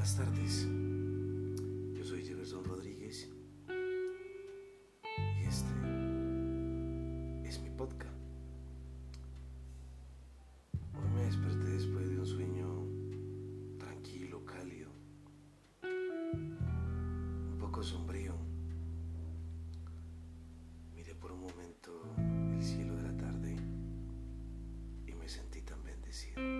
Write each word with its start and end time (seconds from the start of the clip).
buenas 0.00 0.16
tardes. 0.16 0.66
Yo 1.92 2.02
soy 2.02 2.24
Jefferson 2.24 2.64
Rodríguez 2.64 3.28
y 5.38 5.44
este 5.46 5.68
es 7.44 7.60
mi 7.60 7.68
podcast. 7.68 8.16
Hoy 10.94 11.10
me 11.14 11.24
desperté 11.24 11.68
después 11.68 12.08
de 12.08 12.18
un 12.18 12.26
sueño 12.26 12.86
tranquilo, 13.78 14.42
cálido, 14.46 14.90
un 15.82 17.58
poco 17.60 17.82
sombrío. 17.82 18.32
Miré 20.94 21.14
por 21.14 21.32
un 21.32 21.42
momento 21.42 21.92
el 22.54 22.62
cielo 22.62 22.96
de 22.96 23.02
la 23.02 23.16
tarde 23.18 23.54
y 25.06 25.12
me 25.12 25.28
sentí 25.28 25.60
tan 25.60 25.84
bendecido. 25.84 26.59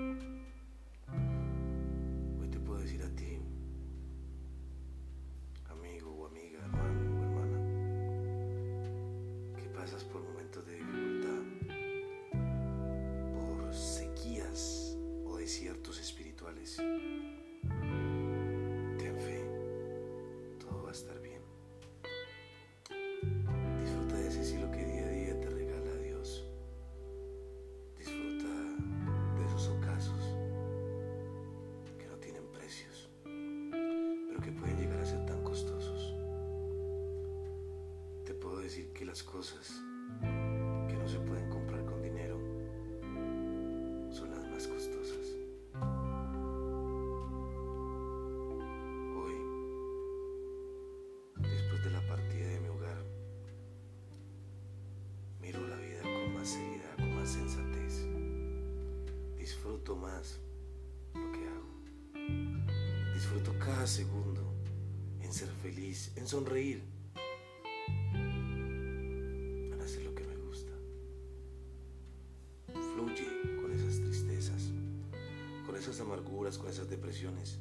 Disfruto 59.81 59.97
más 59.97 60.39
lo 61.15 61.33
que 61.33 61.49
hago. 61.49 63.15
Disfruto 63.15 63.59
cada 63.59 63.87
segundo 63.87 64.43
en 65.23 65.33
ser 65.33 65.49
feliz, 65.63 66.13
en 66.17 66.27
sonreír, 66.27 66.85
en 68.13 69.81
hacer 69.83 70.03
lo 70.03 70.15
que 70.15 70.23
me 70.25 70.37
gusta. 70.37 70.73
Fluye 72.67 73.57
con 73.63 73.73
esas 73.73 74.01
tristezas, 74.03 74.71
con 75.65 75.75
esas 75.77 75.99
amarguras, 76.01 76.59
con 76.59 76.69
esas 76.69 76.91
depresiones, 76.91 77.57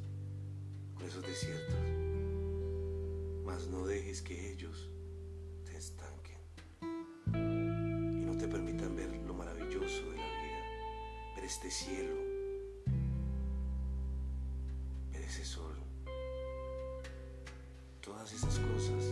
con 0.96 1.06
esos 1.06 1.26
desiertos. 1.26 1.80
Mas 3.46 3.68
no 3.68 3.88
dejes 3.88 4.22
que 4.22 4.52
ellos 4.52 4.90
este 11.50 11.72
cielo, 11.72 12.14
sol. 15.44 15.76
Todas 18.02 18.32
esas 18.34 18.60
cosas 18.60 19.09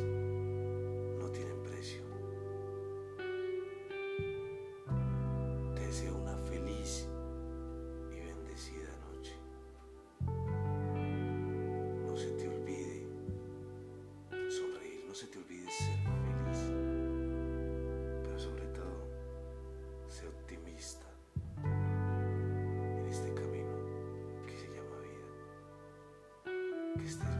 wasted. 27.07 27.37